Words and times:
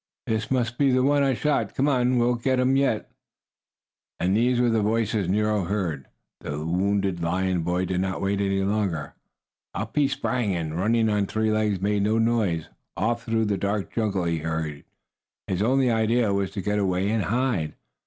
"This 0.25 0.49
must 0.49 0.79
be 0.79 0.89
the 0.89 1.03
one 1.03 1.21
I 1.21 1.35
shot! 1.35 1.75
Come 1.75 1.87
on, 1.87 2.17
we'll 2.17 2.33
get 2.33 2.59
him 2.59 2.75
yet!" 2.75 3.11
And 4.19 4.35
these 4.35 4.59
were 4.59 4.71
the 4.71 4.81
voices 4.81 5.29
Nero 5.29 5.65
heard. 5.65 6.07
The 6.39 6.57
wounded 6.65 7.21
lion 7.21 7.61
boy 7.61 7.85
did 7.85 8.01
not 8.01 8.19
wait 8.19 8.41
any 8.41 8.63
longer. 8.63 9.13
Up 9.75 9.95
he 9.95 10.07
sprang, 10.07 10.55
and, 10.55 10.75
running 10.75 11.07
on 11.07 11.27
three 11.27 11.51
legs, 11.51 11.75
and 11.75 11.83
making 11.83 12.03
no 12.05 12.17
noise, 12.17 12.67
off 12.97 13.21
through 13.25 13.45
the 13.45 13.59
dark 13.59 13.93
jungle 13.93 14.23
he 14.23 14.39
hurried. 14.39 14.85
His 15.45 15.61
only 15.61 15.91
idea 15.91 16.33
was 16.33 16.49
to 16.53 16.63
get 16.63 16.79
away 16.79 17.07
and 17.11 17.25
hide. 17.25 17.75